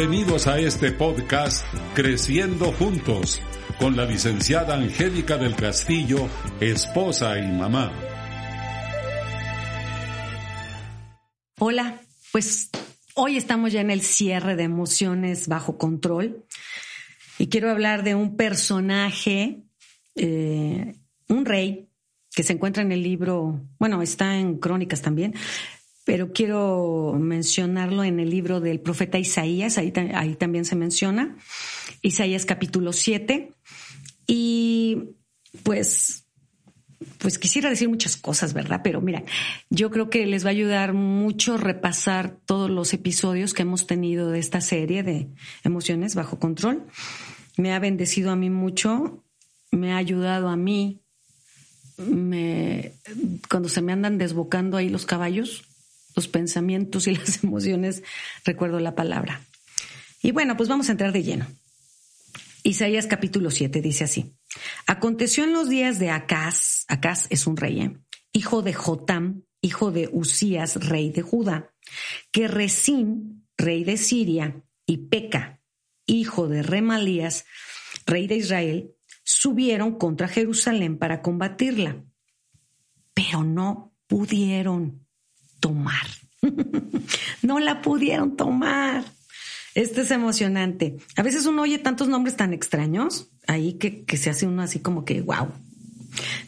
[0.00, 1.62] Bienvenidos a este podcast
[1.94, 3.38] Creciendo Juntos
[3.78, 6.26] con la licenciada Angélica del Castillo,
[6.58, 7.92] esposa y mamá.
[11.58, 12.00] Hola,
[12.32, 12.70] pues
[13.14, 16.46] hoy estamos ya en el cierre de emociones bajo control
[17.36, 19.64] y quiero hablar de un personaje,
[20.16, 20.94] eh,
[21.28, 21.90] un rey
[22.34, 25.34] que se encuentra en el libro, bueno, está en Crónicas también,
[26.04, 31.36] pero quiero mencionarlo en el libro del profeta Isaías, ahí, ahí también se menciona,
[32.02, 33.52] Isaías capítulo 7.
[34.26, 35.16] Y
[35.62, 36.26] pues,
[37.18, 38.80] pues quisiera decir muchas cosas, ¿verdad?
[38.84, 39.24] Pero mira,
[39.68, 44.30] yo creo que les va a ayudar mucho repasar todos los episodios que hemos tenido
[44.30, 45.28] de esta serie de
[45.64, 46.86] emociones bajo control.
[47.56, 49.24] Me ha bendecido a mí mucho,
[49.72, 51.00] me ha ayudado a mí
[52.00, 52.94] me,
[53.48, 55.64] cuando se me andan desbocando ahí los caballos,
[56.14, 58.02] los pensamientos y las emociones,
[58.44, 59.42] recuerdo la palabra.
[60.22, 61.46] Y bueno, pues vamos a entrar de lleno.
[62.62, 64.34] Isaías capítulo 7 dice así.
[64.86, 67.96] Aconteció en los días de Acaz, Acaz es un rey, ¿eh?
[68.32, 71.72] hijo de Jotam, hijo de Usías, rey de Judá,
[72.30, 75.60] que Resín, rey de Siria, y Peca,
[76.06, 77.44] hijo de Remalías,
[78.06, 82.04] rey de Israel, subieron contra Jerusalén para combatirla,
[83.14, 84.99] pero no pudieron
[85.60, 86.06] tomar.
[87.42, 89.04] no la pudieron tomar.
[89.74, 90.96] Esto es emocionante.
[91.16, 95.04] A veces uno oye tantos nombres tan extraños ahí que, se hace uno así como
[95.04, 95.48] que, wow.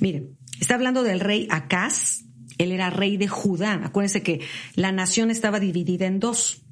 [0.00, 2.24] Miren, está hablando del rey Acaz.
[2.58, 3.80] Él era rey de Judá.
[3.84, 4.40] Acuérdense que
[4.74, 6.62] la nación estaba dividida en dos.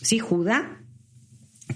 [0.00, 0.78] Sí, Judá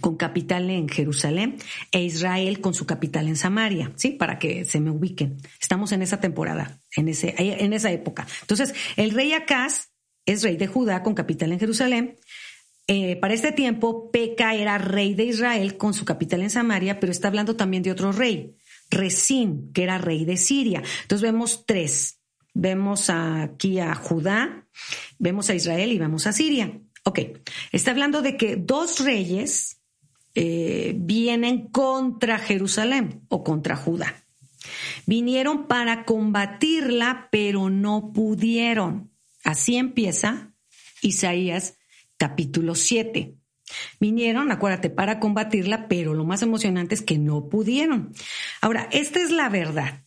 [0.01, 1.59] con capital en Jerusalén
[1.91, 4.11] e Israel con su capital en Samaria, ¿sí?
[4.11, 5.37] Para que se me ubiquen.
[5.61, 8.27] Estamos en esa temporada, en, ese, en esa época.
[8.41, 9.92] Entonces, el rey Acaz
[10.27, 12.17] es rey de Judá con capital en Jerusalén.
[12.89, 17.13] Eh, para este tiempo, Peca era rey de Israel con su capital en Samaria, pero
[17.13, 18.57] está hablando también de otro rey,
[18.91, 20.83] Resín, que era rey de Siria.
[21.03, 22.19] Entonces vemos tres.
[22.55, 24.67] Vemos aquí a Judá,
[25.19, 26.79] vemos a Israel y vemos a Siria.
[27.05, 27.21] Ok,
[27.73, 29.81] está hablando de que dos reyes
[30.35, 34.23] eh, vienen contra Jerusalén o contra Judá.
[35.07, 39.12] Vinieron para combatirla, pero no pudieron.
[39.45, 40.55] Así empieza
[41.01, 41.79] Isaías
[42.17, 43.35] capítulo 7.
[43.99, 48.13] Vinieron, acuérdate, para combatirla, pero lo más emocionante es que no pudieron.
[48.61, 50.05] Ahora, esta es la verdad.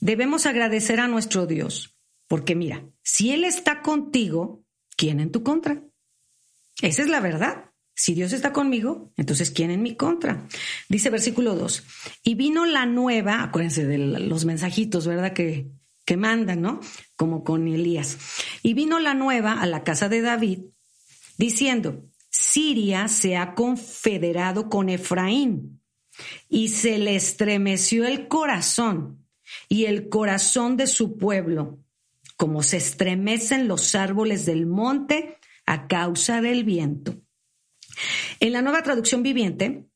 [0.00, 4.64] Debemos agradecer a nuestro Dios, porque mira, si Él está contigo,
[4.96, 5.82] ¿quién en tu contra?
[6.80, 7.66] Esa es la verdad.
[7.94, 10.48] Si Dios está conmigo, entonces ¿quién en mi contra?
[10.88, 11.84] Dice versículo 2.
[12.24, 15.34] Y vino la nueva, acuérdense de los mensajitos, ¿verdad?
[15.34, 15.70] Que,
[16.04, 16.80] que mandan, ¿no?
[17.16, 18.18] Como con Elías.
[18.62, 20.60] Y vino la nueva a la casa de David
[21.38, 25.80] diciendo, Siria se ha confederado con Efraín
[26.48, 29.26] y se le estremeció el corazón
[29.68, 31.78] y el corazón de su pueblo,
[32.36, 35.36] como se estremecen los árboles del monte
[35.66, 37.16] a causa del viento.
[38.40, 39.86] En la nueva traducción viviente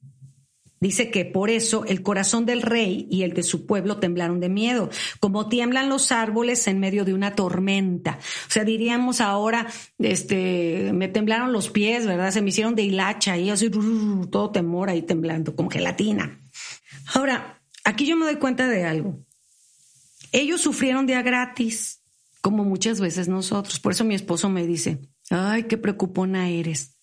[0.78, 4.50] Dice que por eso el corazón del rey y el de su pueblo temblaron de
[4.50, 8.19] miedo, como tiemblan los árboles en medio de una tormenta.
[8.47, 9.66] O sea, diríamos ahora,
[9.98, 12.31] este, me temblaron los pies, ¿verdad?
[12.31, 16.41] Se me hicieron de hilacha y así todo temor ahí temblando, como gelatina.
[17.15, 19.19] Ahora, aquí yo me doy cuenta de algo.
[20.32, 22.03] Ellos sufrieron día gratis,
[22.42, 23.81] como muchas veces nosotros.
[23.81, 24.98] Por eso mi esposo me dice,
[25.31, 26.96] ay, qué preocupona eres.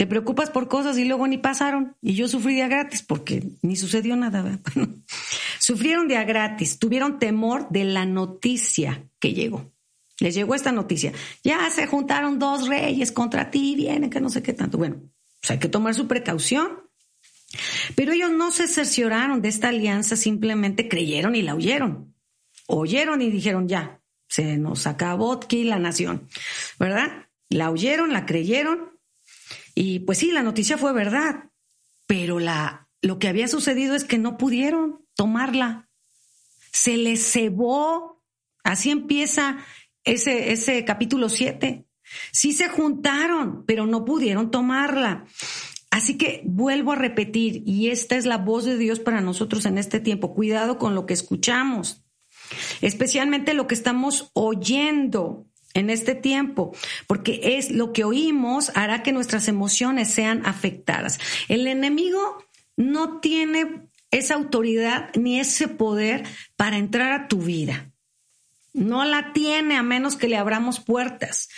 [0.00, 1.94] Te preocupas por cosas y luego ni pasaron.
[2.00, 4.58] Y yo sufrí día gratis porque ni sucedió nada.
[5.58, 9.70] Sufrieron día gratis, tuvieron temor de la noticia que llegó.
[10.18, 11.12] Les llegó esta noticia.
[11.44, 14.78] Ya se juntaron dos reyes contra ti, vienen que no sé qué tanto.
[14.78, 15.02] Bueno,
[15.38, 16.80] pues hay que tomar su precaución.
[17.94, 22.14] Pero ellos no se cercioraron de esta alianza, simplemente creyeron y la oyeron.
[22.68, 26.26] Oyeron y dijeron, ya, se nos acabó aquí la nación,
[26.78, 27.26] ¿verdad?
[27.50, 28.89] La oyeron, la creyeron
[29.82, 31.48] y pues sí, la noticia fue verdad,
[32.06, 35.88] pero la, lo que había sucedido es que no pudieron tomarla.
[36.70, 38.22] Se les cebó.
[38.62, 39.56] Así empieza
[40.04, 41.86] ese, ese capítulo 7.
[42.30, 45.24] Sí se juntaron, pero no pudieron tomarla.
[45.90, 49.78] Así que vuelvo a repetir, y esta es la voz de Dios para nosotros en
[49.78, 50.34] este tiempo.
[50.34, 52.04] Cuidado con lo que escuchamos,
[52.82, 56.74] especialmente lo que estamos oyendo en este tiempo,
[57.06, 61.18] porque es lo que oímos hará que nuestras emociones sean afectadas.
[61.48, 62.44] El enemigo
[62.76, 66.24] no tiene esa autoridad ni ese poder
[66.56, 67.92] para entrar a tu vida.
[68.72, 71.48] No la tiene a menos que le abramos puertas.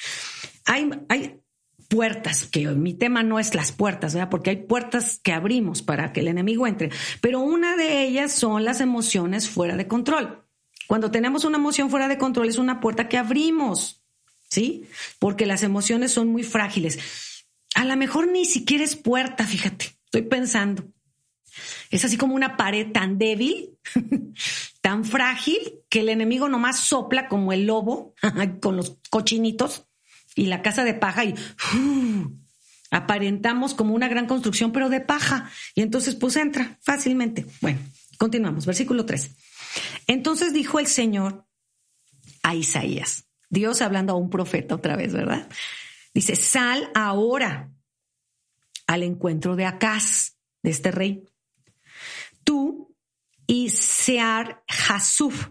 [0.65, 1.41] Hay, hay
[1.89, 4.31] puertas, que mi tema no es las puertas, ¿verdad?
[4.31, 8.65] Porque hay puertas que abrimos para que el enemigo entre, pero una de ellas son
[8.65, 10.43] las emociones fuera de control.
[10.89, 14.02] Cuando tenemos una emoción fuera de control es una puerta que abrimos,
[14.53, 14.85] ¿sí?
[15.19, 16.99] Porque las emociones son muy frágiles.
[17.75, 20.85] A lo mejor ni siquiera es puerta, fíjate, estoy pensando.
[21.91, 23.79] Es así como una pared tan débil,
[24.83, 25.57] tan frágil,
[25.89, 28.15] que el enemigo nomás sopla como el lobo
[28.61, 29.87] con los cochinitos
[30.35, 31.35] y la casa de paja y
[32.91, 35.51] aparentamos como una gran construcción, pero de paja.
[35.75, 37.47] Y entonces pues entra fácilmente.
[37.63, 37.79] Bueno,
[38.19, 38.67] continuamos.
[38.67, 39.31] Versículo 3.
[40.09, 41.47] Entonces dijo el Señor
[42.43, 45.47] a Isaías, Dios hablando a un profeta otra vez, ¿verdad?
[46.15, 47.71] Dice, sal ahora
[48.87, 51.29] al encuentro de Acaz, de este rey.
[52.45, 52.97] Tú
[53.47, 55.51] y Sear Hasuf,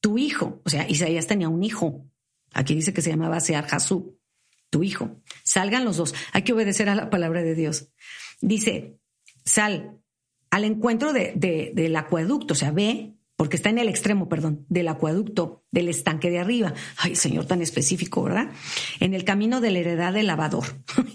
[0.00, 0.60] tu hijo.
[0.64, 2.04] O sea, Isaías tenía un hijo.
[2.52, 4.04] Aquí dice que se llamaba Sear Hasuf,
[4.68, 5.22] tu hijo.
[5.44, 6.16] Salgan los dos.
[6.32, 7.92] Hay que obedecer a la palabra de Dios.
[8.40, 8.98] Dice,
[9.44, 10.00] sal
[10.50, 11.34] al encuentro de,
[11.72, 16.30] del acueducto, o sea, ve porque está en el extremo, perdón, del acueducto, del estanque
[16.30, 16.72] de arriba.
[16.96, 18.50] Ay, señor, tan específico, ¿verdad?
[18.98, 20.64] En el camino de la heredad del lavador.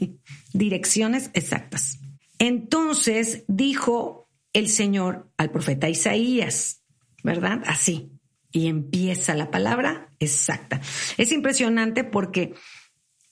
[0.54, 2.00] Direcciones exactas.
[2.38, 6.84] Entonces dijo el Señor al profeta Isaías,
[7.24, 7.64] ¿verdad?
[7.66, 8.12] Así.
[8.52, 10.82] Y empieza la palabra exacta.
[11.18, 12.54] Es impresionante porque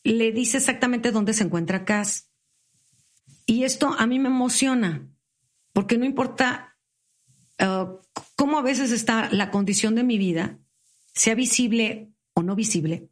[0.04, 2.32] le dice exactamente dónde se encuentra Cas.
[3.46, 5.10] Y esto a mí me emociona,
[5.74, 6.78] porque no importa
[7.60, 7.98] uh,
[8.40, 10.60] cómo a veces está la condición de mi vida,
[11.14, 13.10] sea visible o no visible.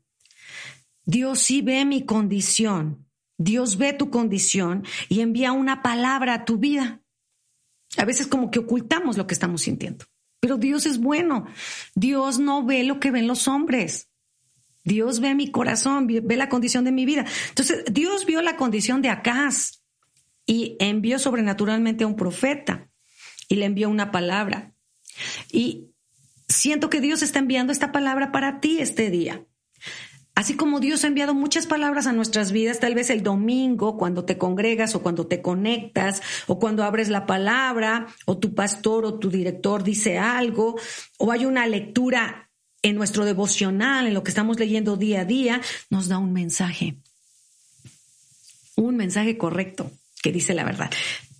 [1.03, 3.05] Dios sí ve mi condición,
[3.37, 7.01] Dios ve tu condición y envía una palabra a tu vida.
[7.97, 10.05] A veces como que ocultamos lo que estamos sintiendo,
[10.39, 11.45] pero Dios es bueno.
[11.93, 14.07] Dios no ve lo que ven los hombres.
[14.85, 17.25] Dios ve mi corazón, ve la condición de mi vida.
[17.49, 19.83] Entonces, Dios vio la condición de Acaz
[20.45, 22.89] y envió sobrenaturalmente a un profeta
[23.49, 24.73] y le envió una palabra.
[25.51, 25.87] Y
[26.47, 29.45] siento que Dios está enviando esta palabra para ti este día.
[30.37, 34.23] Así como Dios ha enviado muchas palabras a nuestras vidas, tal vez el domingo, cuando
[34.23, 39.17] te congregas o cuando te conectas, o cuando abres la palabra, o tu pastor o
[39.17, 40.79] tu director dice algo,
[41.17, 42.51] o hay una lectura
[42.83, 45.59] en nuestro devocional, en lo que estamos leyendo día a día,
[45.89, 46.97] nos da un mensaje.
[48.75, 49.89] Un mensaje correcto
[50.21, 50.91] que dice la verdad.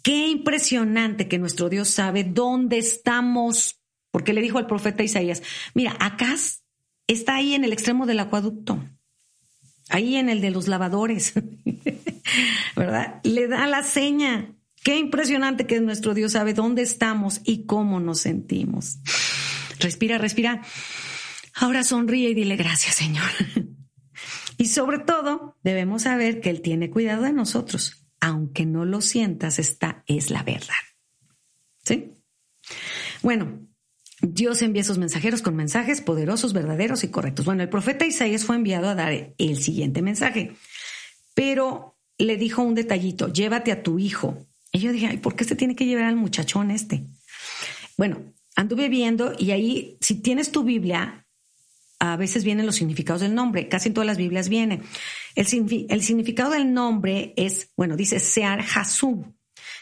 [0.08, 5.44] Qué impresionante que nuestro Dios sabe dónde estamos, porque le dijo al profeta Isaías,
[5.74, 6.34] mira, acá
[7.08, 8.82] está ahí en el extremo del acueducto,
[9.90, 11.34] ahí en el de los lavadores,
[12.78, 13.20] ¿verdad?
[13.24, 14.56] Le da la seña.
[14.82, 19.00] Qué impresionante que nuestro Dios sabe dónde estamos y cómo nos sentimos.
[19.78, 20.62] Respira, respira.
[21.54, 23.30] Ahora sonríe y dile gracias, Señor.
[24.58, 29.60] y sobre todo, debemos saber que Él tiene cuidado de nosotros aunque no lo sientas,
[29.60, 30.74] esta es la verdad.
[31.84, 32.14] ¿Sí?
[33.22, 33.68] Bueno,
[34.22, 37.46] Dios envía esos mensajeros con mensajes poderosos, verdaderos y correctos.
[37.46, 40.56] Bueno, el profeta Isaías fue enviado a dar el siguiente mensaje,
[41.36, 44.46] pero le dijo un detallito, llévate a tu hijo.
[44.72, 47.06] Y yo dije, ¿por qué se tiene que llevar al muchachón este?
[47.96, 51.27] Bueno, anduve viendo y ahí, si tienes tu Biblia,
[52.00, 54.82] a veces vienen los significados del nombre, casi en todas las Biblias viene.
[55.36, 59.26] El, significado del nombre es, bueno, dice Sear Hasub,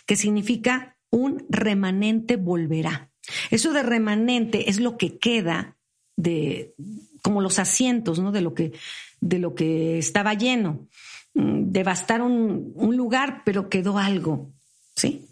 [0.06, 3.12] que significa un remanente volverá.
[3.52, 5.78] Eso de remanente es lo que queda
[6.16, 6.74] de,
[7.22, 8.32] como los asientos, ¿no?
[8.32, 8.74] De lo que,
[9.20, 10.88] de lo que estaba lleno.
[11.34, 14.54] Mm, devastaron un lugar, pero quedó algo,
[14.96, 15.26] ¿sí?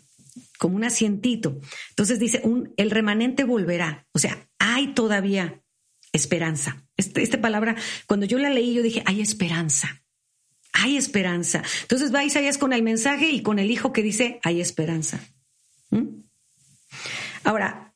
[0.58, 1.60] Como un asientito.
[1.90, 4.06] Entonces dice, un, el remanente volverá.
[4.12, 5.63] O sea, hay todavía
[6.14, 6.86] esperanza.
[6.96, 7.76] Este, esta palabra,
[8.08, 10.04] cuando yo la leí, yo dije, hay esperanza.
[10.72, 11.64] Hay esperanza.
[11.82, 15.20] Entonces va Isaías con el mensaje y con el hijo que dice, hay esperanza.
[15.90, 16.22] ¿Mm?
[17.44, 17.94] Ahora,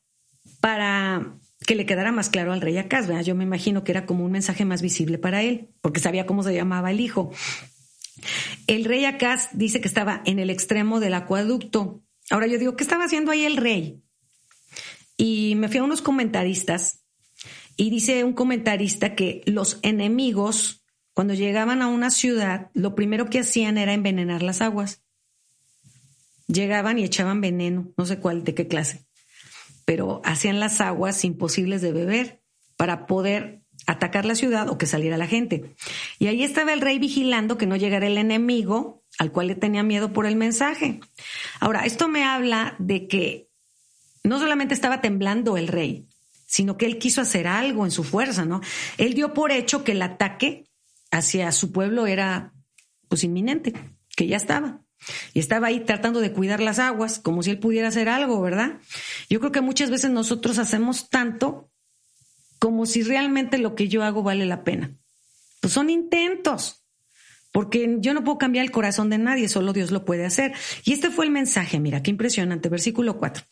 [0.60, 4.24] para que le quedara más claro al rey Acaz, yo me imagino que era como
[4.24, 7.32] un mensaje más visible para él, porque sabía cómo se llamaba el hijo.
[8.66, 12.02] El rey Acaz dice que estaba en el extremo del acueducto.
[12.30, 14.02] Ahora yo digo, ¿qué estaba haciendo ahí el rey?
[15.16, 17.04] Y me fui a unos comentaristas
[17.80, 23.38] y dice un comentarista que los enemigos, cuando llegaban a una ciudad, lo primero que
[23.38, 25.04] hacían era envenenar las aguas.
[26.48, 29.06] Llegaban y echaban veneno, no sé cuál, de qué clase,
[29.84, 32.42] pero hacían las aguas imposibles de beber
[32.76, 35.76] para poder atacar la ciudad o que saliera la gente.
[36.18, 39.84] Y ahí estaba el rey vigilando que no llegara el enemigo al cual le tenía
[39.84, 40.98] miedo por el mensaje.
[41.60, 43.48] Ahora, esto me habla de que
[44.24, 46.07] no solamente estaba temblando el rey,
[46.48, 48.62] sino que él quiso hacer algo en su fuerza, ¿no?
[48.96, 50.64] Él dio por hecho que el ataque
[51.10, 52.54] hacia su pueblo era
[53.08, 53.74] pues inminente,
[54.16, 54.80] que ya estaba.
[55.34, 58.78] Y estaba ahí tratando de cuidar las aguas, como si él pudiera hacer algo, ¿verdad?
[59.28, 61.70] Yo creo que muchas veces nosotros hacemos tanto
[62.58, 64.96] como si realmente lo que yo hago vale la pena.
[65.60, 66.82] Pues son intentos,
[67.52, 70.54] porque yo no puedo cambiar el corazón de nadie, solo Dios lo puede hacer.
[70.84, 73.44] Y este fue el mensaje, mira, qué impresionante, versículo 4.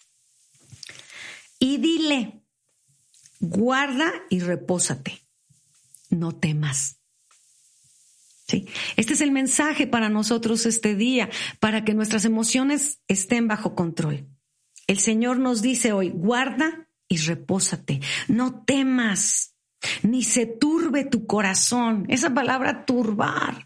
[1.58, 2.45] Y dile,
[3.40, 5.23] guarda y repósate,
[6.11, 7.00] no temas.
[8.49, 8.66] ¿Sí?
[8.97, 11.28] Este es el mensaje para nosotros este día,
[11.59, 14.28] para que nuestras emociones estén bajo control.
[14.87, 19.57] El Señor nos dice hoy, guarda y repósate, no temas,
[20.02, 22.07] ni se turbe tu corazón.
[22.09, 23.65] Esa palabra turbar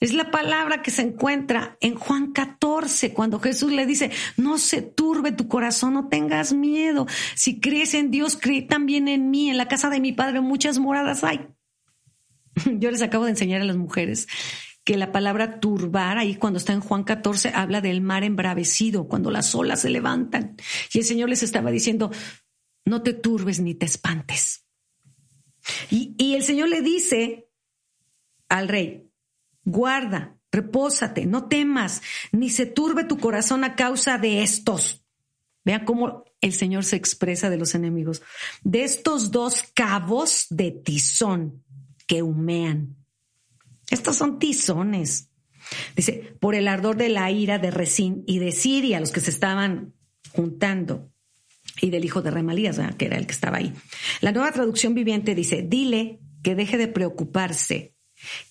[0.00, 4.80] es la palabra que se encuentra en Juan 14, cuando Jesús le dice, no se
[4.80, 7.06] turbe tu corazón, no tengas miedo.
[7.34, 9.50] Si crees en Dios, cree también en mí.
[9.50, 11.46] En la casa de mi Padre muchas moradas hay.
[12.78, 14.26] Yo les acabo de enseñar a las mujeres
[14.84, 19.30] que la palabra turbar, ahí cuando está en Juan 14, habla del mar embravecido, cuando
[19.30, 20.56] las olas se levantan.
[20.94, 22.10] Y el Señor les estaba diciendo,
[22.86, 24.64] no te turbes ni te espantes.
[25.90, 27.50] Y, y el Señor le dice
[28.48, 29.09] al rey,
[29.64, 32.02] guarda, repósate, no temas,
[32.32, 35.04] ni se turbe tu corazón a causa de estos.
[35.64, 38.22] Vean cómo el Señor se expresa de los enemigos.
[38.62, 41.62] De estos dos cabos de tizón
[42.06, 42.96] que humean.
[43.90, 45.28] Estos son tizones.
[45.94, 49.30] Dice, por el ardor de la ira de Resín y de Siria, los que se
[49.30, 49.94] estaban
[50.32, 51.12] juntando,
[51.80, 53.72] y del hijo de Remalías, que era el que estaba ahí.
[54.20, 57.94] La nueva traducción viviente dice, dile que deje de preocuparse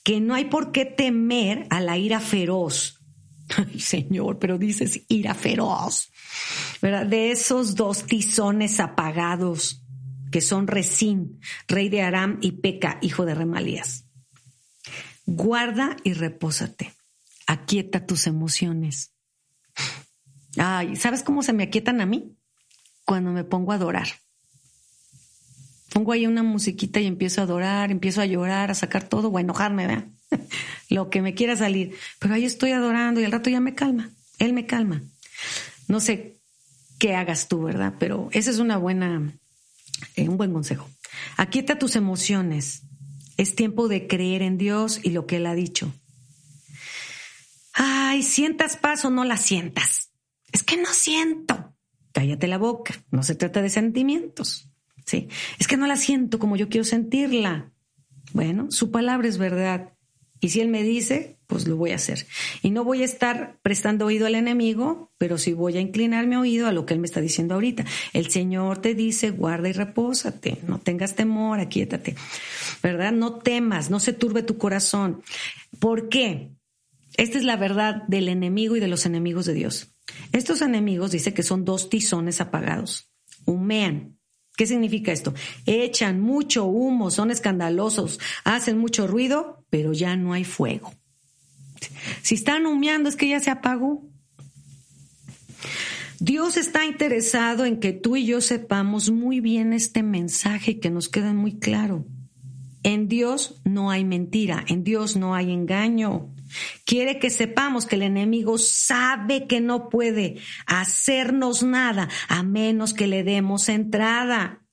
[0.03, 2.99] que no hay por qué temer a la ira feroz.
[3.57, 6.11] Ay, Señor, pero dices ira feroz,
[6.81, 7.05] ¿verdad?
[7.05, 9.83] De esos dos tizones apagados
[10.31, 14.05] que son Resín, rey de Aram, y Peca, hijo de Remalías.
[15.25, 16.93] Guarda y repósate.
[17.47, 19.11] Aquieta tus emociones.
[20.57, 22.35] Ay, ¿sabes cómo se me aquietan a mí?
[23.05, 24.07] Cuando me pongo a adorar
[25.89, 29.37] pongo ahí una musiquita y empiezo a adorar, empiezo a llorar, a sacar todo o
[29.37, 30.07] a enojarme, ¿verdad?
[30.89, 31.95] Lo que me quiera salir.
[32.19, 34.11] Pero ahí estoy adorando y al rato ya me calma.
[34.37, 35.03] Él me calma.
[35.87, 36.39] No sé
[36.99, 37.95] qué hagas tú, ¿verdad?
[37.99, 39.33] Pero ese es una buena,
[40.15, 40.89] eh, un buen consejo.
[41.37, 42.83] Aquieta tus emociones.
[43.37, 45.93] Es tiempo de creer en Dios y lo que Él ha dicho.
[47.73, 50.11] Ay, sientas paz o no la sientas.
[50.51, 51.73] Es que no siento.
[52.11, 53.01] Cállate la boca.
[53.11, 54.68] No se trata de sentimientos.
[55.09, 57.71] Sí, es que no la siento como yo quiero sentirla.
[58.31, 59.93] Bueno, su palabra es verdad.
[60.39, 62.27] Y si él me dice, pues lo voy a hacer.
[62.61, 66.35] Y no voy a estar prestando oído al enemigo, pero sí voy a inclinar mi
[66.35, 67.85] oído a lo que él me está diciendo ahorita.
[68.13, 72.15] El Señor te dice, guarda y repósate, no tengas temor, aquíétate.
[72.83, 73.11] ¿Verdad?
[73.11, 75.23] No temas, no se turbe tu corazón.
[75.79, 76.51] ¿Por qué?
[77.17, 79.87] Esta es la verdad del enemigo y de los enemigos de Dios.
[80.33, 83.09] Estos enemigos dice que son dos tizones apagados.
[83.45, 84.18] Humean,
[84.59, 85.33] ¿Qué significa esto?
[85.65, 90.93] Echan mucho humo, son escandalosos, hacen mucho ruido, pero ya no hay fuego.
[92.23, 94.03] Si están humeando es que ya se apagó.
[96.19, 100.89] Dios está interesado en que tú y yo sepamos muy bien este mensaje y que
[100.89, 102.05] nos quede muy claro.
[102.83, 106.35] En Dios no hay mentira, en Dios no hay engaño.
[106.85, 113.07] Quiere que sepamos que el enemigo sabe que no puede hacernos nada a menos que
[113.07, 114.65] le demos entrada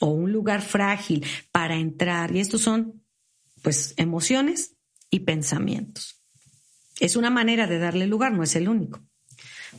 [0.00, 2.34] o un lugar frágil para entrar.
[2.34, 3.04] Y estos son,
[3.62, 4.76] pues, emociones
[5.10, 6.22] y pensamientos.
[7.00, 9.00] Es una manera de darle lugar, no es el único.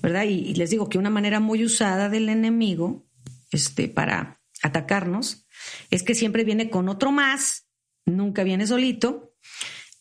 [0.02, 0.24] ¿Verdad?
[0.24, 3.06] Y, les digo que una manera muy usada del enemigo
[3.52, 5.46] este, para atacarnos
[5.92, 7.68] es que siempre viene con otro más,
[8.06, 9.34] nunca viene solito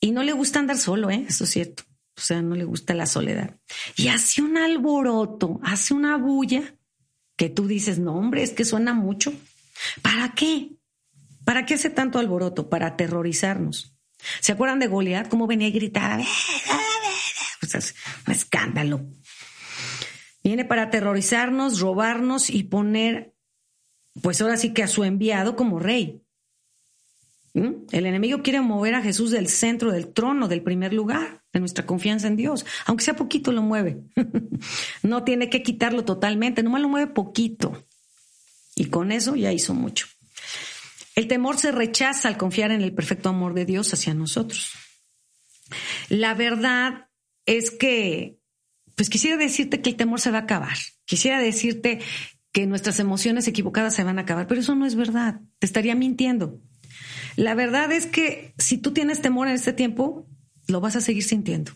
[0.02, 1.24] y no le gusta andar solo, ¿eh?
[1.28, 1.84] Eso es cierto.
[2.16, 3.56] O sea, no le gusta la soledad.
[3.96, 6.74] Y hace un alboroto, hace una bulla
[7.36, 9.32] que tú dices, no, hombre, es que suena mucho.
[10.02, 10.72] ¿Para qué?
[11.44, 12.68] ¿Para qué hace tanto alboroto?
[12.68, 13.96] Para aterrorizarnos.
[14.40, 15.28] ¿Se acuerdan de Goliat?
[15.28, 16.22] ¿Cómo venía y gritaba?
[17.60, 17.94] Pues es
[18.26, 19.06] un escándalo.
[20.42, 23.36] Viene para aterrorizarnos, robarnos y poner,
[24.20, 26.21] pues ahora sí que a su enviado como rey.
[27.54, 27.86] ¿Mm?
[27.90, 31.84] El enemigo quiere mover a Jesús del centro del trono, del primer lugar, de nuestra
[31.84, 32.64] confianza en Dios.
[32.86, 34.02] Aunque sea poquito, lo mueve.
[35.02, 37.86] no tiene que quitarlo totalmente, nomás lo mueve poquito.
[38.74, 40.06] Y con eso ya hizo mucho.
[41.14, 44.72] El temor se rechaza al confiar en el perfecto amor de Dios hacia nosotros.
[46.08, 47.08] La verdad
[47.44, 48.38] es que,
[48.96, 50.76] pues quisiera decirte que el temor se va a acabar.
[51.04, 52.00] Quisiera decirte
[52.50, 55.40] que nuestras emociones equivocadas se van a acabar, pero eso no es verdad.
[55.58, 56.60] Te estaría mintiendo.
[57.36, 60.26] La verdad es que si tú tienes temor en este tiempo,
[60.68, 61.72] lo vas a seguir sintiendo.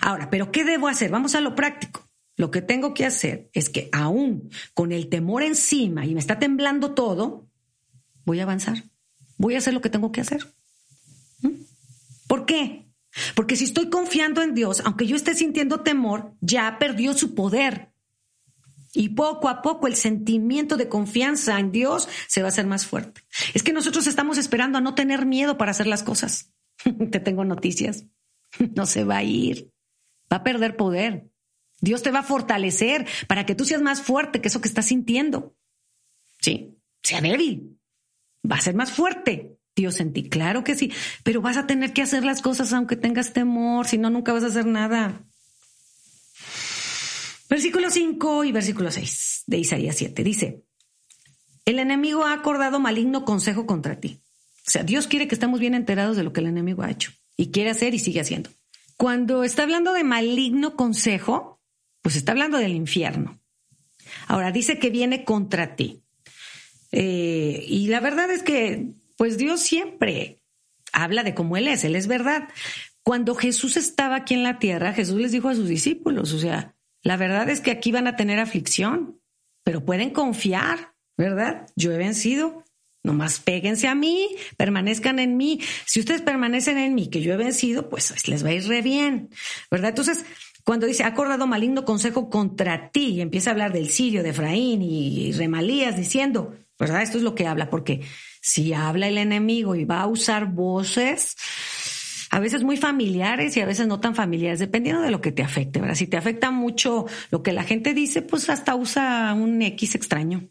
[0.00, 1.10] Ahora, ¿pero qué debo hacer?
[1.10, 2.08] Vamos a lo práctico.
[2.36, 6.38] Lo que tengo que hacer es que aún con el temor encima y me está
[6.38, 7.48] temblando todo,
[8.24, 8.84] voy a avanzar.
[9.36, 10.46] Voy a hacer lo que tengo que hacer.
[11.42, 11.50] ¿Mm?
[12.26, 12.84] ¿Por qué?
[13.36, 17.93] Porque si estoy confiando en Dios, aunque yo esté sintiendo temor, ya perdió su poder.
[18.94, 22.86] Y poco a poco el sentimiento de confianza en Dios se va a hacer más
[22.86, 23.22] fuerte.
[23.52, 26.52] Es que nosotros estamos esperando a no tener miedo para hacer las cosas.
[27.10, 28.06] Te tengo noticias.
[28.76, 29.72] No se va a ir.
[30.32, 31.28] Va a perder poder.
[31.80, 34.86] Dios te va a fortalecer para que tú seas más fuerte que eso que estás
[34.86, 35.56] sintiendo.
[36.40, 37.78] Sí, sea débil.
[38.48, 39.58] Va a ser más fuerte.
[39.76, 40.92] Dios en ti, claro que sí,
[41.24, 44.44] pero vas a tener que hacer las cosas aunque tengas temor, si no, nunca vas
[44.44, 45.26] a hacer nada.
[47.54, 50.64] Versículo 5 y versículo 6 de Isaías 7 dice,
[51.64, 54.20] el enemigo ha acordado maligno consejo contra ti.
[54.66, 57.12] O sea, Dios quiere que estemos bien enterados de lo que el enemigo ha hecho
[57.36, 58.50] y quiere hacer y sigue haciendo.
[58.96, 61.60] Cuando está hablando de maligno consejo,
[62.02, 63.38] pues está hablando del infierno.
[64.26, 66.02] Ahora dice que viene contra ti.
[66.90, 70.40] Eh, y la verdad es que, pues Dios siempre
[70.92, 72.48] habla de cómo Él es, Él es verdad.
[73.04, 76.74] Cuando Jesús estaba aquí en la tierra, Jesús les dijo a sus discípulos, o sea,
[77.04, 79.20] la verdad es que aquí van a tener aflicción,
[79.62, 81.68] pero pueden confiar, ¿verdad?
[81.76, 82.64] Yo he vencido.
[83.02, 85.60] Nomás péguense a mí, permanezcan en mí.
[85.84, 88.80] Si ustedes permanecen en mí, que yo he vencido, pues les va a ir re
[88.80, 89.28] bien,
[89.70, 89.90] ¿verdad?
[89.90, 90.24] Entonces,
[90.64, 94.30] cuando dice, ha acordado maligno consejo contra ti, y empieza a hablar del sirio, de
[94.30, 97.02] Efraín y Remalías, diciendo, ¿verdad?
[97.02, 98.00] Esto es lo que habla, porque
[98.40, 101.36] si habla el enemigo y va a usar voces,
[102.34, 105.44] a veces muy familiares y a veces no tan familiares, dependiendo de lo que te
[105.44, 105.94] afecte, ¿verdad?
[105.94, 110.48] Si te afecta mucho lo que la gente dice, pues hasta usa un X extraño.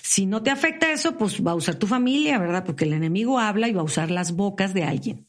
[0.00, 2.64] Si no te afecta eso, pues va a usar tu familia, ¿verdad?
[2.64, 5.26] Porque el enemigo habla y va a usar las bocas de alguien.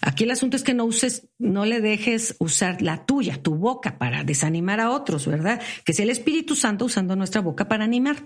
[0.00, 3.98] Aquí el asunto es que no uses, no le dejes usar la tuya, tu boca,
[3.98, 5.60] para desanimar a otros, ¿verdad?
[5.84, 8.22] Que sea el Espíritu Santo usando nuestra boca para animar.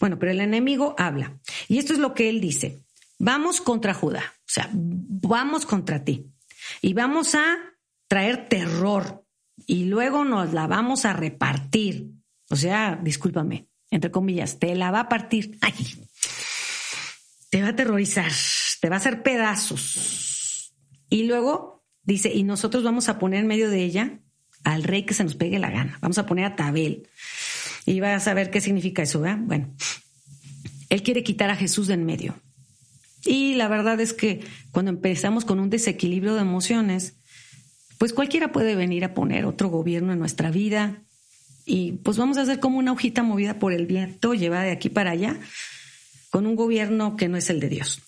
[0.00, 1.38] Bueno, pero el enemigo habla.
[1.68, 2.80] Y esto es lo que él dice.
[3.20, 6.30] Vamos contra Judá, sea, vamos contra ti.
[6.80, 7.56] Y vamos a
[8.06, 9.24] traer terror.
[9.66, 12.10] Y luego nos la vamos a repartir.
[12.50, 15.58] O sea, discúlpame, entre comillas, te la va a partir.
[17.50, 18.32] Te va a aterrorizar,
[18.80, 20.74] te va a hacer pedazos.
[21.08, 24.20] Y luego dice, y nosotros vamos a poner en medio de ella
[24.64, 25.98] al rey que se nos pegue la gana.
[26.00, 27.08] Vamos a poner a Tabel.
[27.84, 29.38] Y vas a saber qué significa eso, ¿verdad?
[29.40, 29.74] Bueno,
[30.88, 32.34] él quiere quitar a Jesús de en medio.
[33.24, 37.14] Y la verdad es que cuando empezamos con un desequilibrio de emociones,
[37.98, 41.02] pues cualquiera puede venir a poner otro gobierno en nuestra vida,
[41.64, 44.88] y pues vamos a hacer como una hojita movida por el viento, llevada de aquí
[44.88, 45.38] para allá,
[46.30, 48.02] con un gobierno que no es el de Dios.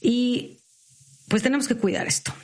[0.00, 0.58] Y
[1.28, 2.34] pues tenemos que cuidar esto.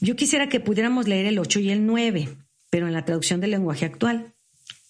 [0.00, 2.28] Yo quisiera que pudiéramos leer el 8 y el 9,
[2.68, 4.34] pero en la traducción del lenguaje actual.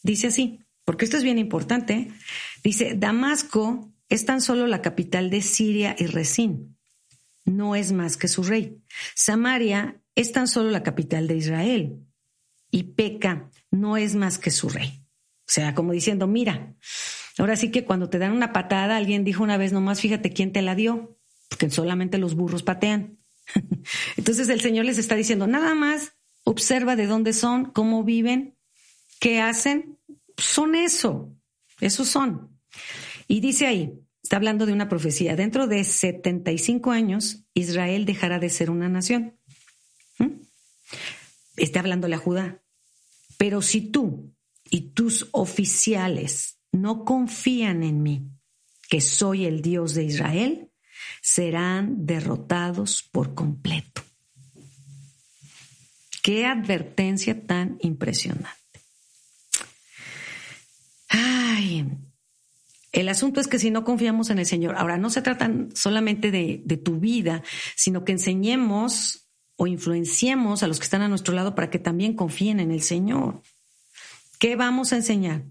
[0.02, 2.10] Dice así, porque esto es bien importante.
[2.64, 6.78] Dice, Damasco es tan solo la capital de Siria y Resín.
[7.44, 8.80] No es más que su rey.
[9.16, 11.98] Samaria es tan solo la capital de Israel.
[12.70, 15.02] Y Peca no es más que su rey.
[15.40, 16.76] O sea, como diciendo, mira,
[17.38, 20.52] ahora sí que cuando te dan una patada, alguien dijo una vez nomás, fíjate quién
[20.52, 23.18] te la dio, porque solamente los burros patean.
[24.16, 26.12] Entonces el Señor les está diciendo, nada más
[26.44, 28.56] observa de dónde son, cómo viven,
[29.18, 29.98] qué hacen.
[30.36, 31.34] Son eso,
[31.80, 32.56] esos son.
[33.26, 34.03] Y dice ahí,
[34.34, 39.38] está hablando de una profecía, dentro de 75 años Israel dejará de ser una nación.
[40.18, 40.40] ¿Mm?
[41.56, 42.60] Está hablándole a Judá.
[43.38, 44.34] Pero si tú
[44.68, 48.28] y tus oficiales no confían en mí,
[48.90, 50.72] que soy el Dios de Israel,
[51.22, 54.02] serán derrotados por completo.
[56.24, 58.80] Qué advertencia tan impresionante.
[61.08, 61.86] Ay,
[62.94, 66.30] el asunto es que si no confiamos en el Señor, ahora no se trata solamente
[66.30, 67.42] de, tu vida,
[67.74, 72.14] sino que enseñemos o influenciemos a los que están a nuestro lado para que también
[72.14, 73.42] confíen en el Señor.
[74.38, 75.44] ¿Qué vamos a enseñar?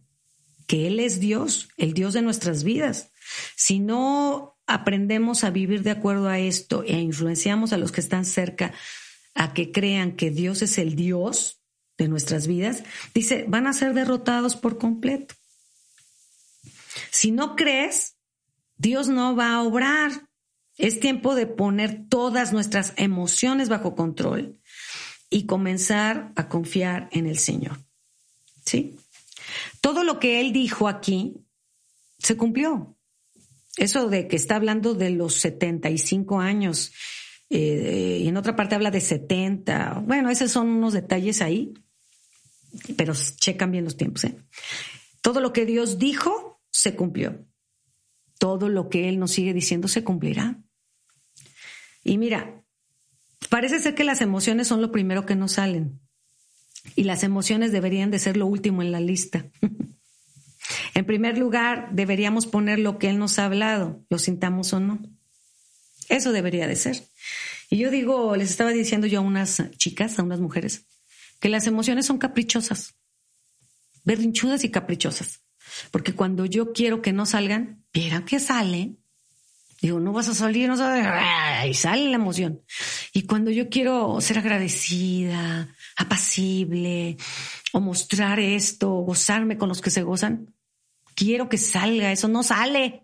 [0.67, 3.11] Que Él es Dios, el Dios de nuestras vidas.
[3.55, 8.23] Si no aprendemos a vivir de acuerdo a esto e influenciamos a los que están
[8.23, 8.73] cerca
[9.35, 11.61] a que crean que Dios es el Dios
[11.97, 15.35] de nuestras vidas, dice, van a ser derrotados por completo.
[17.11, 18.15] Si no crees,
[18.77, 20.29] Dios no va a obrar.
[20.77, 24.59] Es tiempo de poner todas nuestras emociones bajo control
[25.29, 27.79] y comenzar a confiar en el Señor.
[28.65, 28.97] ¿Sí?
[29.81, 31.35] Todo lo que él dijo aquí
[32.17, 32.95] se cumplió.
[33.77, 36.91] Eso de que está hablando de los 75 años
[37.49, 40.03] eh, y en otra parte habla de 70.
[40.05, 41.73] Bueno, esos son unos detalles ahí,
[42.97, 44.23] pero checan bien los tiempos.
[44.23, 44.35] ¿eh?
[45.21, 47.45] Todo lo que Dios dijo se cumplió.
[48.39, 50.61] Todo lo que Él nos sigue diciendo se cumplirá.
[52.03, 52.65] Y mira,
[53.49, 56.01] parece ser que las emociones son lo primero que nos salen.
[56.95, 59.45] Y las emociones deberían de ser lo último en la lista.
[60.95, 64.99] en primer lugar, deberíamos poner lo que Él nos ha hablado, lo sintamos o no.
[66.09, 67.03] Eso debería de ser.
[67.69, 70.87] Y yo digo, les estaba diciendo yo a unas chicas, a unas mujeres,
[71.39, 72.95] que las emociones son caprichosas,
[74.03, 75.42] berrinchudas y caprichosas.
[75.91, 78.99] Porque cuando yo quiero que no salgan, vieran que salen.
[79.81, 81.05] Digo, no vas a salir, no sabes,
[81.69, 82.61] y sale la emoción.
[83.11, 87.17] Y cuando yo quiero ser agradecida, apacible,
[87.73, 90.53] o mostrar esto, gozarme con los que se gozan,
[91.15, 93.03] quiero que salga, eso no sale.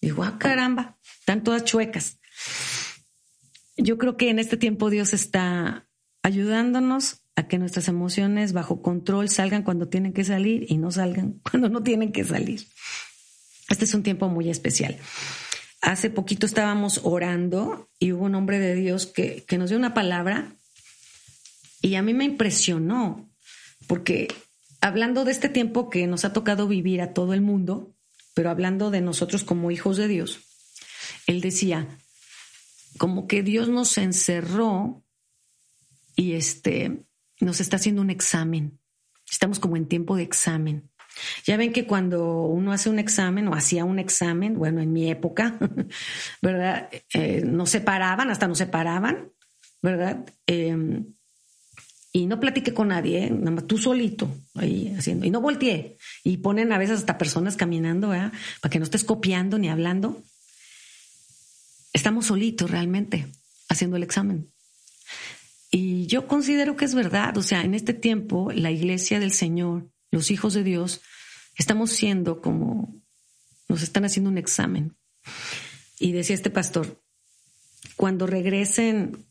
[0.00, 2.18] Digo, ah, caramba, están todas chuecas.
[3.78, 5.88] Yo creo que en este tiempo Dios está
[6.22, 11.40] ayudándonos a que nuestras emociones bajo control salgan cuando tienen que salir y no salgan
[11.50, 12.66] cuando no tienen que salir.
[13.68, 14.96] Este es un tiempo muy especial.
[15.82, 19.94] Hace poquito estábamos orando y hubo un hombre de Dios que, que nos dio una
[19.94, 20.56] palabra
[21.82, 23.30] y a mí me impresionó
[23.86, 24.28] porque
[24.80, 27.94] hablando de este tiempo que nos ha tocado vivir a todo el mundo,
[28.34, 30.40] pero hablando de nosotros como hijos de Dios,
[31.26, 31.86] él decía,
[32.98, 35.04] como que Dios nos encerró
[36.14, 37.05] y este
[37.40, 38.78] nos está haciendo un examen.
[39.30, 40.90] Estamos como en tiempo de examen.
[41.44, 45.10] Ya ven que cuando uno hace un examen o hacía un examen, bueno, en mi
[45.10, 45.58] época,
[46.42, 46.90] ¿verdad?
[47.12, 49.30] Eh, nos separaban, hasta nos separaban,
[49.82, 50.24] ¿verdad?
[50.46, 51.06] Em,
[52.12, 53.30] y no platiqué con nadie, ¿eh?
[53.30, 55.26] nada más tú solito ahí haciendo.
[55.26, 55.98] Y no volteé.
[56.24, 58.32] Y ponen a veces hasta personas caminando, ¿verdad?
[58.60, 60.22] Para que no estés copiando ni hablando.
[61.92, 63.26] Estamos solitos realmente
[63.68, 64.50] haciendo el examen.
[65.78, 69.90] Y yo considero que es verdad, o sea, en este tiempo la iglesia del Señor,
[70.10, 71.02] los hijos de Dios,
[71.54, 72.98] estamos siendo como,
[73.68, 74.96] nos están haciendo un examen.
[75.98, 76.98] Y decía este pastor,
[77.94, 79.26] cuando regresen,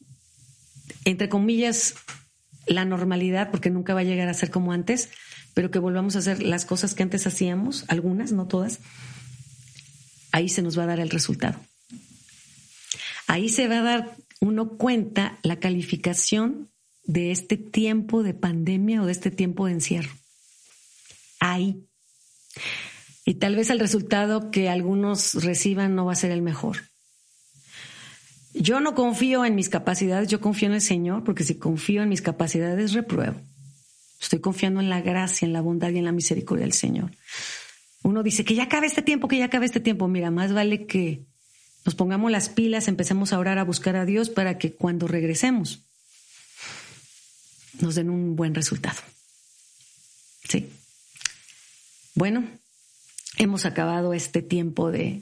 [1.04, 1.96] entre comillas,
[2.68, 5.10] la normalidad, porque nunca va a llegar a ser como antes,
[5.56, 8.82] pero que volvamos a hacer las cosas que antes hacíamos, algunas, no todas,
[10.32, 11.60] ahí se nos va a dar el resultado.
[13.26, 16.70] Ahí se va a dar uno cuenta la calificación
[17.04, 20.12] de este tiempo de pandemia o de este tiempo de encierro.
[21.40, 21.84] Ahí.
[23.26, 26.78] Y tal vez el resultado que algunos reciban no va a ser el mejor.
[28.54, 32.10] Yo no confío en mis capacidades, yo confío en el Señor, porque si confío en
[32.10, 33.42] mis capacidades, repruebo.
[34.22, 37.12] Estoy confiando en la gracia, en la bondad y en la misericordia del Señor.
[38.04, 40.08] Uno dice que ya acabe este tiempo, que ya acabe este tiempo.
[40.08, 41.26] Mira, más vale que
[41.86, 45.84] nos pongamos las pilas, empecemos a orar, a buscar a Dios para que cuando regresemos
[47.80, 48.98] nos den un buen resultado.
[50.50, 50.70] Sí.
[52.16, 52.44] Bueno,
[53.38, 55.22] hemos acabado este tiempo de,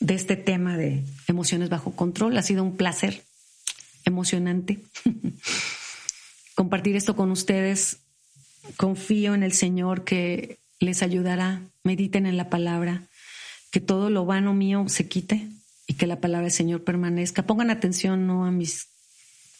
[0.00, 2.36] de este tema de emociones bajo control.
[2.38, 3.22] Ha sido un placer
[4.04, 4.78] emocionante
[6.54, 7.98] compartir esto con ustedes.
[8.76, 11.62] Confío en el Señor que les ayudará.
[11.82, 13.02] Mediten en la palabra
[13.70, 15.48] que todo lo vano mío se quite
[15.86, 17.46] y que la palabra del Señor permanezca.
[17.46, 18.88] Pongan atención no a mis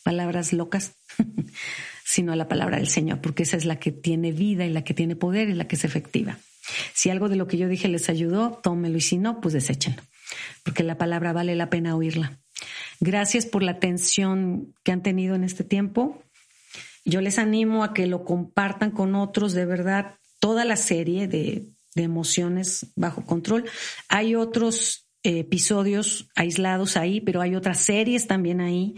[0.03, 0.95] palabras locas,
[2.05, 4.85] sino a la palabra del Señor, porque esa es la que tiene vida y la
[4.85, 6.39] que tiene poder y la que es efectiva.
[6.95, 10.03] Si algo de lo que yo dije les ayudó, tómelo y si no, pues deséchenlo,
[10.63, 12.39] porque la palabra vale la pena oírla.
[13.01, 16.23] Gracias por la atención que han tenido en este tiempo.
[17.05, 21.67] Yo les animo a que lo compartan con otros, de verdad, toda la serie de
[21.97, 23.65] de emociones bajo control.
[24.09, 28.95] Hay otros eh, episodios aislados ahí, pero hay otras series también ahí.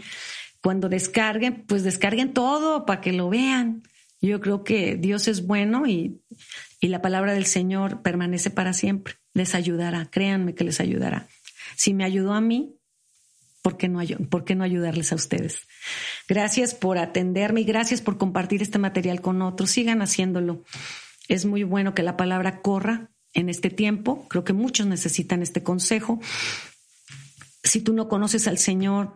[0.61, 3.83] Cuando descarguen, pues descarguen todo para que lo vean.
[4.21, 6.21] Yo creo que Dios es bueno y,
[6.81, 9.15] y la palabra del Señor permanece para siempre.
[9.33, 11.29] Les ayudará, créanme que les ayudará.
[11.77, 12.75] Si me ayudó a mí,
[13.61, 15.67] ¿por qué no, por qué no ayudarles a ustedes?
[16.27, 19.69] Gracias por atenderme y gracias por compartir este material con otros.
[19.69, 20.65] Sigan haciéndolo.
[21.29, 24.27] Es muy bueno que la palabra corra en este tiempo.
[24.27, 26.19] Creo que muchos necesitan este consejo.
[27.63, 29.13] Si tú no conoces al Señor,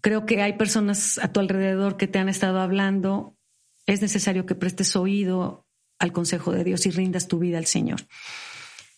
[0.00, 3.38] creo que hay personas a tu alrededor que te han estado hablando.
[3.86, 5.68] Es necesario que prestes oído
[6.00, 8.00] al consejo de Dios y rindas tu vida al Señor.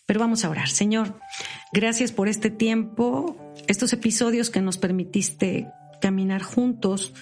[0.07, 0.69] Pero vamos a orar.
[0.69, 1.19] Señor,
[1.71, 5.67] gracias por este tiempo, estos episodios que nos permitiste
[6.01, 7.13] caminar juntos,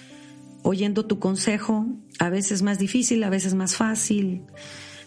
[0.62, 1.86] oyendo tu consejo,
[2.18, 4.46] a veces más difícil, a veces más fácil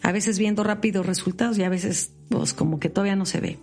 [0.02, 3.60] a veces viendo rápidos resultados y a veces pues como que todavía no se ve.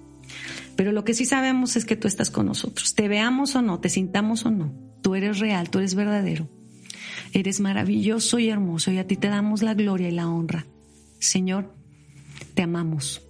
[0.77, 2.95] Pero lo que sí sabemos es que tú estás con nosotros.
[2.95, 4.73] Te veamos o no, te sintamos o no.
[5.03, 6.49] Tú eres real, tú eres verdadero.
[7.33, 10.67] Eres maravilloso y hermoso y a ti te damos la gloria y la honra.
[11.19, 11.75] Señor,
[12.55, 13.23] te amamos.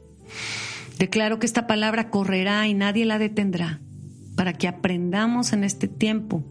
[0.99, 3.81] Declaro que esta palabra correrá y nadie la detendrá
[4.37, 6.45] para que aprendamos en este tiempo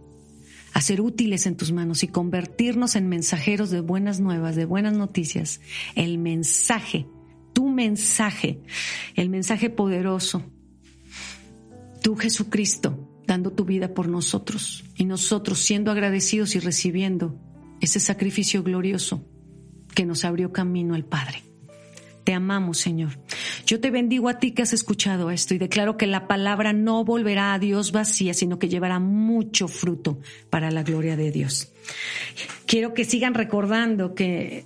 [0.77, 4.93] a ser útiles en tus manos y convertirnos en mensajeros de buenas nuevas, de buenas
[4.93, 5.59] noticias.
[5.95, 7.07] El mensaje,
[7.51, 8.61] tu mensaje,
[9.15, 10.43] el mensaje poderoso.
[12.03, 17.41] Tú Jesucristo, dando tu vida por nosotros y nosotros siendo agradecidos y recibiendo
[17.81, 19.27] ese sacrificio glorioso
[19.95, 21.46] que nos abrió camino al Padre.
[22.27, 23.11] Te amamos, Señor.
[23.65, 27.05] Yo te bendigo a ti que has escuchado esto y declaro que la palabra no
[27.05, 31.71] volverá a Dios vacía, sino que llevará mucho fruto para la gloria de Dios.
[32.65, 34.65] Quiero que sigan recordando que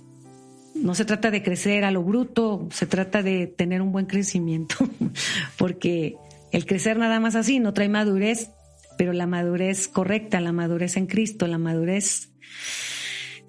[0.74, 4.74] no se trata de crecer a lo bruto, se trata de tener un buen crecimiento,
[5.56, 6.16] porque
[6.50, 8.50] el crecer nada más así no trae madurez,
[8.98, 12.32] pero la madurez correcta, la madurez en Cristo, la madurez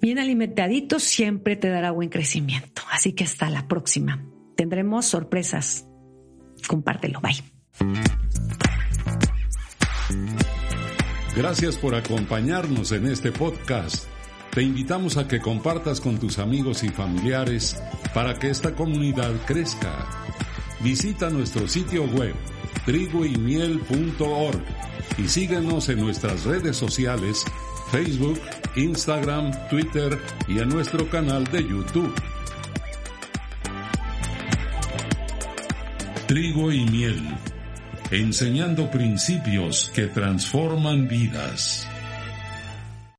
[0.04, 2.82] bien alimentadito siempre te dará buen crecimiento.
[2.90, 4.22] Así que hasta la próxima.
[4.54, 5.86] Tendremos sorpresas.
[6.68, 7.22] Compártelo.
[7.22, 7.42] Bye.
[11.34, 14.04] Gracias por acompañarnos en este podcast.
[14.52, 20.06] Te invitamos a que compartas con tus amigos y familiares para que esta comunidad crezca.
[20.80, 22.34] Visita nuestro sitio web
[22.84, 24.62] trigoymiel.org
[25.16, 27.46] y síguenos en nuestras redes sociales
[27.94, 28.40] Facebook,
[28.74, 32.12] Instagram, Twitter y en nuestro canal de YouTube.
[36.26, 37.22] Trigo y miel,
[38.10, 41.88] enseñando principios que transforman vidas.